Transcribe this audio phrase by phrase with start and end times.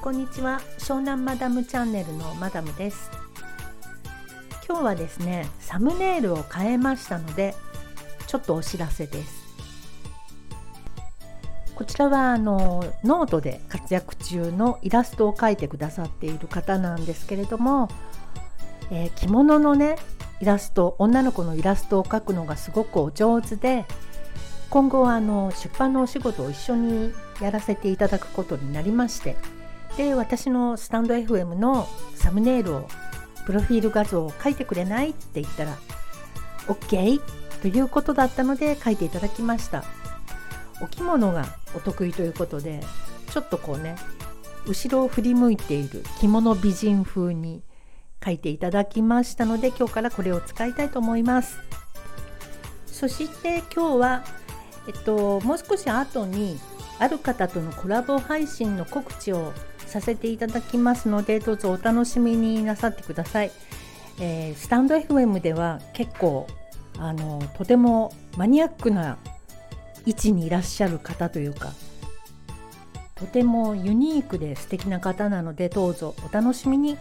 [0.00, 0.60] こんにちは。
[0.78, 3.10] 湘南マダムチャンネルのマダムです。
[4.68, 7.54] 今日はですねサムネイルを変えましたので
[8.26, 9.42] ちょっとお知らせです。
[11.74, 17.88] こちらはあのノートで活躍中のイラストを描いてくださっている方なんですけれども、
[18.90, 19.96] えー、着物のね
[20.40, 23.84] イラスト女の子のイラストを描くのがすごくお上手で
[24.72, 29.36] 今後はあの出版のお仕事を一緒にやらせていただくことになりまして
[29.98, 32.88] で私のスタンド FM のサムネイルを
[33.44, 35.76] プロフィール画像を書いてくれないって言ったら
[36.68, 37.20] OK
[37.60, 39.84] ということだったので書いていただきました。
[40.80, 41.44] お着物が
[41.76, 42.80] お得意ということで
[43.30, 43.94] ちょっとこうね
[44.66, 47.62] 後ろを振り向いている着物美人風に
[48.24, 51.58] 書いていただきましたので今日からこれを使いたいと思います。
[52.86, 54.24] そして今日は
[54.86, 56.58] えっともう少し後に
[56.98, 59.52] ある方とのコラボ配信の告知を
[59.86, 63.50] させていただきますのでどうぞお楽しみになさってください、
[64.20, 66.46] えー、スタンド FM では結構
[66.98, 69.18] あのとてもマニアックな
[70.06, 71.72] 位置にいらっしゃる方というか
[73.14, 76.98] とてもユニークで素敵な方なのでどうぞお楽しみに。